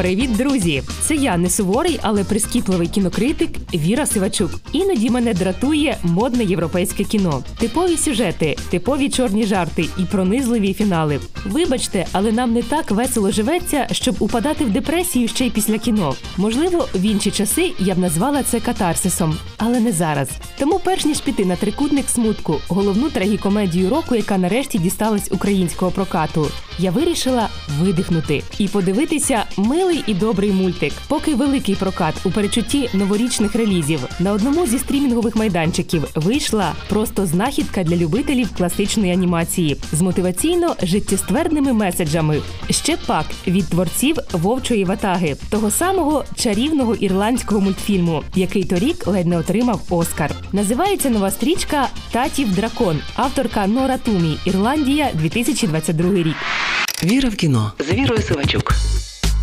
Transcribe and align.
Привіт, 0.00 0.36
друзі! 0.36 0.82
Це 1.02 1.14
я 1.14 1.36
не 1.36 1.50
суворий, 1.50 2.00
але 2.02 2.24
прискіпливий 2.24 2.88
кінокритик 2.88 3.50
Віра 3.74 4.06
Сивачук. 4.06 4.50
Іноді 4.72 5.10
мене 5.10 5.34
дратує 5.34 5.96
модне 6.02 6.44
європейське 6.44 7.04
кіно, 7.04 7.42
типові 7.58 7.96
сюжети, 7.96 8.56
типові 8.70 9.08
чорні 9.08 9.46
жарти 9.46 9.84
і 9.98 10.04
пронизливі 10.04 10.74
фінали. 10.74 11.20
Вибачте, 11.46 12.06
але 12.12 12.32
нам 12.32 12.52
не 12.52 12.62
так 12.62 12.90
весело 12.90 13.30
живеться, 13.30 13.88
щоб 13.92 14.16
упадати 14.18 14.64
в 14.64 14.70
депресію 14.70 15.28
ще 15.28 15.46
й 15.46 15.50
після 15.50 15.78
кіно. 15.78 16.14
Можливо, 16.36 16.88
в 16.94 17.02
інші 17.02 17.30
часи 17.30 17.72
я 17.78 17.94
б 17.94 17.98
назвала 17.98 18.42
це 18.42 18.60
катарсисом, 18.60 19.36
але 19.58 19.80
не 19.80 19.92
зараз. 19.92 20.28
Тому, 20.58 20.80
перш 20.84 21.04
ніж 21.04 21.20
піти 21.20 21.44
на 21.44 21.56
трикутник 21.56 22.08
смутку, 22.08 22.56
головну 22.68 23.10
трагікомедію 23.10 23.90
року, 23.90 24.16
яка 24.16 24.38
нарешті 24.38 24.78
дісталась 24.78 25.28
українського 25.32 25.90
прокату, 25.90 26.46
я 26.78 26.90
вирішила 26.90 27.48
видихнути 27.80 28.42
і 28.58 28.68
подивитися 28.68 29.44
милий 29.90 30.04
і 30.06 30.14
добрий 30.14 30.52
мультик. 30.52 30.92
Поки 31.08 31.34
великий 31.34 31.74
прокат 31.74 32.14
у 32.24 32.30
перечутті 32.30 32.90
новорічних 32.94 33.54
релізів 33.54 34.00
на 34.20 34.32
одному 34.32 34.66
зі 34.66 34.78
стрімінгових 34.78 35.36
майданчиків 35.36 36.08
вийшла 36.14 36.72
просто 36.88 37.26
знахідка 37.26 37.82
для 37.84 37.96
любителів 37.96 38.48
класичної 38.56 39.12
анімації 39.12 39.76
з 39.92 40.02
мотиваційно 40.02 40.76
життєстверними 40.82 41.72
меседжами. 41.72 42.42
Ще 42.70 42.96
пак 43.06 43.26
від 43.46 43.68
творців 43.68 44.16
вовчої 44.32 44.84
ватаги, 44.84 45.36
того 45.50 45.70
самого 45.70 46.24
чарівного 46.34 46.94
ірландського 46.94 47.60
мультфільму, 47.60 48.22
який 48.34 48.64
торік 48.64 49.06
ледь 49.06 49.26
не 49.26 49.38
отримав 49.38 49.80
Оскар. 49.90 50.34
Називається 50.52 51.10
нова 51.10 51.30
стрічка 51.30 51.88
Татів 52.10 52.54
дракон, 52.54 52.98
авторка 53.14 53.66
Нора 53.66 53.98
Тумі, 53.98 54.36
Ірландія, 54.44 55.10
2022 55.14 56.12
рік. 56.14 56.36
Віра 57.04 57.28
в 57.28 57.34
кіно 57.34 57.72
з 57.88 57.92
Вірою 57.92 58.22
Сивачук. 58.22 58.74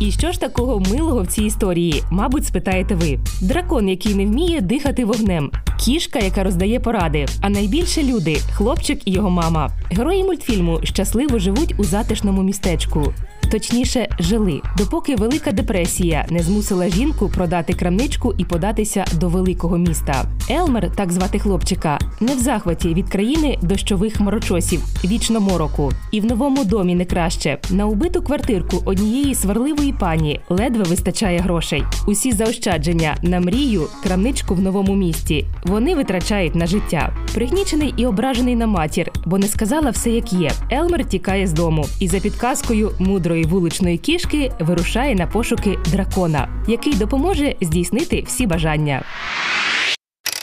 І 0.00 0.10
що 0.10 0.32
ж 0.32 0.40
такого 0.40 0.80
милого 0.80 1.22
в 1.22 1.26
цій 1.26 1.44
історії? 1.44 2.02
Мабуть, 2.10 2.46
спитаєте 2.46 2.94
ви: 2.94 3.18
дракон, 3.40 3.88
який 3.88 4.14
не 4.14 4.26
вміє 4.26 4.60
дихати 4.60 5.04
вогнем, 5.04 5.50
кішка, 5.80 6.18
яка 6.18 6.44
роздає 6.44 6.80
поради, 6.80 7.26
а 7.40 7.48
найбільше 7.48 8.02
люди 8.02 8.36
хлопчик 8.52 9.00
і 9.04 9.10
його 9.12 9.30
мама. 9.30 9.70
Герої 9.90 10.24
мультфільму 10.24 10.80
щасливо 10.82 11.38
живуть 11.38 11.74
у 11.78 11.84
затишному 11.84 12.42
містечку. 12.42 13.12
Точніше, 13.54 14.08
жили, 14.18 14.60
допоки 14.78 15.16
велика 15.16 15.52
депресія 15.52 16.26
не 16.30 16.42
змусила 16.42 16.88
жінку 16.88 17.28
продати 17.28 17.72
крамничку 17.72 18.34
і 18.38 18.44
податися 18.44 19.04
до 19.12 19.28
великого 19.28 19.78
міста. 19.78 20.24
Елмер, 20.50 20.90
так 20.96 21.12
звати 21.12 21.38
хлопчика, 21.38 21.98
не 22.20 22.34
в 22.34 22.38
захваті 22.38 22.94
від 22.94 23.08
країни 23.08 23.58
дощових 23.62 24.16
хмарочосів, 24.16 24.80
вічно 25.04 25.40
мороку. 25.40 25.92
І 26.10 26.20
в 26.20 26.24
новому 26.24 26.64
домі 26.64 26.94
не 26.94 27.04
краще. 27.04 27.58
На 27.70 27.86
убиту 27.86 28.22
квартирку 28.22 28.82
однієї 28.84 29.34
сварливої 29.34 29.92
пані 29.92 30.40
ледве 30.48 30.82
вистачає 30.82 31.38
грошей. 31.38 31.84
Усі 32.06 32.32
заощадження 32.32 33.16
на 33.22 33.40
мрію, 33.40 33.86
крамничку 34.02 34.54
в 34.54 34.60
новому 34.60 34.94
місті. 34.94 35.44
Вони 35.64 35.94
витрачають 35.94 36.54
на 36.54 36.66
життя. 36.66 37.16
Пригнічений 37.34 37.94
і 37.96 38.06
ображений 38.06 38.56
на 38.56 38.66
матір, 38.66 39.10
бо 39.26 39.38
не 39.38 39.46
сказала 39.46 39.90
все 39.90 40.10
як 40.10 40.32
є. 40.32 40.50
Елмер 40.70 41.04
тікає 41.04 41.46
з 41.46 41.52
дому 41.52 41.86
і 42.00 42.08
за 42.08 42.20
підказкою 42.20 42.90
мудрої 42.98 43.43
вуличної 43.44 43.98
кішки 43.98 44.52
вирушає 44.60 45.14
на 45.14 45.26
пошуки 45.26 45.78
дракона, 45.92 46.64
який 46.68 46.94
допоможе 46.94 47.54
здійснити 47.60 48.24
всі 48.26 48.46
бажання. 48.46 49.02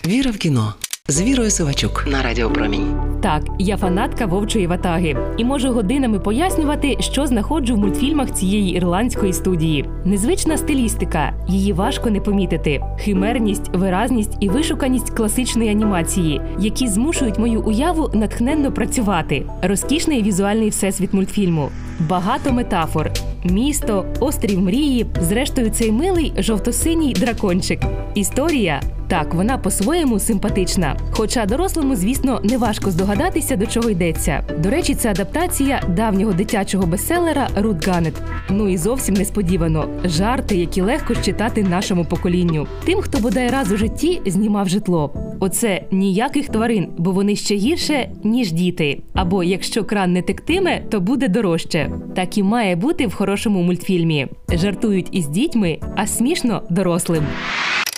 Віра 0.07 0.31
в 0.31 0.37
кіно 0.37 0.73
з 1.07 1.21
Вірою 1.21 1.51
Сивачук 1.51 2.07
на 2.11 2.21
Радіо 2.21 2.49
Промінь. 2.49 2.97
Так, 3.21 3.43
я 3.59 3.77
фанатка 3.77 4.25
вовчої 4.25 4.67
ватаги 4.67 5.17
і 5.37 5.45
можу 5.45 5.71
годинами 5.71 6.19
пояснювати, 6.19 6.97
що 6.99 7.27
знаходжу 7.27 7.75
в 7.75 7.77
мультфільмах 7.77 8.33
цієї 8.33 8.75
ірландської 8.75 9.33
студії. 9.33 9.85
Незвична 10.05 10.57
стилістика, 10.57 11.33
її 11.47 11.73
важко 11.73 12.09
не 12.09 12.21
помітити. 12.21 12.81
Химерність, 12.99 13.75
виразність 13.75 14.37
і 14.39 14.49
вишуканість 14.49 15.09
класичної 15.09 15.69
анімації, 15.69 16.41
які 16.59 16.87
змушують 16.87 17.39
мою 17.39 17.61
уяву 17.61 18.09
натхненно 18.13 18.71
працювати. 18.71 19.45
Розкішний 19.61 20.23
візуальний 20.23 20.69
всесвіт 20.69 21.13
мультфільму, 21.13 21.69
багато 22.09 22.53
метафор, 22.53 23.11
місто, 23.43 24.05
острів 24.19 24.61
мрії. 24.61 25.05
Зрештою, 25.21 25.69
цей 25.69 25.91
милий 25.91 26.33
жовто-синій 26.37 27.13
дракончик. 27.13 27.79
Історія. 28.15 28.81
Так, 29.11 29.33
вона 29.33 29.57
по-своєму 29.57 30.19
симпатична. 30.19 30.97
Хоча 31.11 31.45
дорослому, 31.45 31.95
звісно, 31.95 32.41
не 32.43 32.57
важко 32.57 32.91
здогадатися, 32.91 33.55
до 33.55 33.65
чого 33.65 33.89
йдеться. 33.89 34.43
До 34.59 34.69
речі, 34.69 34.95
це 34.95 35.11
адаптація 35.11 35.83
давнього 35.89 36.33
дитячого 36.33 36.85
бестселера 36.85 37.47
Рут 37.55 37.87
Ганет. 37.87 38.13
Ну 38.49 38.69
і 38.69 38.77
зовсім 38.77 39.15
несподівано 39.15 39.87
жарти, 40.03 40.55
які 40.55 40.81
легко 40.81 41.15
читати 41.15 41.63
нашому 41.63 42.05
поколінню. 42.05 42.67
Тим, 42.85 43.01
хто 43.01 43.19
бодай 43.19 43.49
раз 43.49 43.71
у 43.71 43.77
житті 43.77 44.21
знімав 44.25 44.69
житло. 44.69 45.13
Оце 45.39 45.83
ніяких 45.91 46.49
тварин, 46.49 46.87
бо 46.97 47.11
вони 47.11 47.35
ще 47.35 47.55
гірше, 47.55 48.09
ніж 48.23 48.51
діти. 48.51 49.01
Або 49.13 49.43
якщо 49.43 49.83
кран 49.83 50.13
не 50.13 50.21
тектиме, 50.21 50.81
то 50.89 50.99
буде 50.99 51.27
дорожче. 51.27 51.91
Так 52.15 52.37
і 52.37 52.43
має 52.43 52.75
бути 52.75 53.07
в 53.07 53.13
хорошому 53.13 53.61
мультфільмі. 53.61 54.27
Жартують 54.53 55.07
із 55.11 55.27
дітьми, 55.27 55.79
а 55.95 56.07
смішно 56.07 56.61
дорослим. 56.69 57.23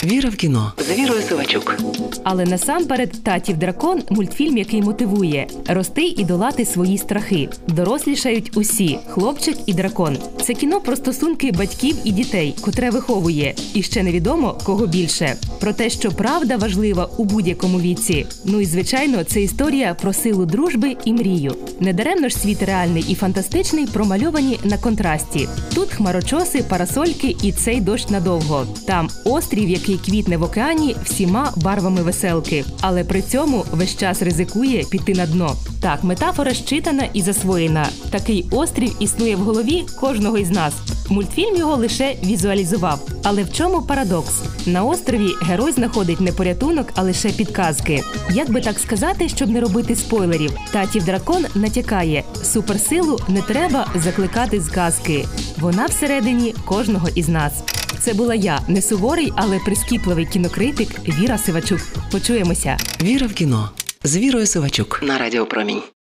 Віра 0.04 0.30
в 0.30 0.36
кіно 0.36 0.74
з 0.78 1.00
Вірою 1.00 1.22
Сивачук. 1.22 1.76
Але 2.24 2.46
насамперед 2.46 3.24
татів 3.24 3.58
дракон 3.58 4.02
мультфільм, 4.10 4.58
який 4.58 4.82
мотивує 4.82 5.48
рости 5.68 6.04
і 6.04 6.26
долати 6.26 6.66
свої 6.66 6.98
страхи. 6.98 7.50
Дорослішають 7.68 8.58
усі 8.58 9.00
хлопчик 9.10 9.58
і 9.66 9.74
дракон. 9.74 10.18
Це 10.42 10.54
кіно 10.54 10.82
про 10.82 10.96
стосунки 10.96 11.52
батьків 11.52 11.96
і 12.04 12.12
дітей, 12.12 12.56
котре 12.62 12.90
виховує, 12.90 13.56
і 13.74 13.84
ще 13.84 14.04
невідомо 14.04 14.58
кого 14.64 14.88
більше. 14.88 15.36
Про 15.60 15.74
те, 15.74 15.90
що 15.90 16.12
правда 16.12 16.58
важлива 16.58 17.10
у 17.18 17.24
будь-якому 17.24 17.80
віці. 17.80 18.26
Ну 18.46 18.62
і 18.62 18.66
звичайно, 18.66 19.24
це 19.24 19.42
історія 19.42 19.94
про 20.02 20.14
силу 20.14 20.46
дружби 20.46 20.96
і 21.06 21.14
мрію. 21.14 21.56
Недаремно 21.80 22.30
ж 22.30 22.38
світ 22.38 22.64
реальний 22.64 23.06
і 23.08 23.16
фантастичний 23.16 23.88
промальовані 23.88 24.60
на 24.64 24.78
контрасті. 24.78 25.48
Тут 25.76 25.90
хмарочоси, 25.90 26.64
парасольки 26.70 27.36
і 27.44 27.52
цей 27.52 27.82
дощ 27.82 28.10
надовго. 28.10 28.66
Там 28.86 29.10
острів, 29.26 29.70
який 29.70 29.93
квітне 29.98 30.38
в 30.38 30.44
океані 30.44 30.96
всіма 31.04 31.54
барвами 31.56 32.02
веселки, 32.02 32.66
але 32.82 33.04
при 33.04 33.22
цьому 33.22 33.66
весь 33.72 33.98
час 33.98 34.22
ризикує 34.22 34.84
піти 34.84 35.14
на 35.14 35.26
дно. 35.26 35.56
Так, 35.82 36.04
метафора 36.04 36.54
щитана 36.54 37.04
і 37.14 37.22
засвоєна. 37.22 37.88
Такий 38.10 38.46
острів 38.52 38.96
існує 39.00 39.36
в 39.36 39.40
голові 39.40 39.86
кожного 40.00 40.38
із 40.38 40.50
нас. 40.50 40.74
Мультфільм 41.10 41.56
його 41.56 41.76
лише 41.76 42.16
візуалізував. 42.24 43.08
Але 43.24 43.44
в 43.44 43.54
чому 43.54 43.82
парадокс? 43.82 44.42
На 44.66 44.84
острові 44.84 45.30
герой 45.42 45.72
знаходить 45.72 46.22
не 46.22 46.32
порятунок, 46.32 46.88
а 46.96 47.02
лише 47.02 47.30
підказки. 47.30 48.02
Як 48.34 48.52
би 48.52 48.62
так 48.62 48.80
сказати, 48.80 49.30
щоб 49.30 49.50
не 49.50 49.62
робити 49.62 49.96
спойлерів? 49.96 50.52
Татів 50.72 51.06
дракон 51.06 51.46
натякає: 51.56 52.24
суперсилу 52.44 53.20
не 53.28 53.42
треба 53.42 53.88
закликати 53.96 54.62
з 54.62 54.70
казки. 54.70 55.26
Вона 55.60 55.86
всередині 55.86 56.56
кожного 56.66 57.08
із 57.16 57.30
нас. 57.30 57.54
Це 58.04 58.14
була 58.14 58.36
я, 58.36 58.60
не 58.68 58.82
суворий, 58.82 59.34
але 59.36 59.60
прискіпливий 59.60 60.26
кінокритик 60.26 60.90
Віра 61.08 61.38
Сивачук. 61.38 61.80
Почуємося. 62.12 62.78
Віра 63.02 63.28
в 63.28 63.34
кіно 63.34 63.70
з 64.04 64.18
Вірою 64.18 64.46
Сивачук 64.46 65.00
на 65.04 65.18
Радіо 65.18 65.46
Промінь. 65.46 65.82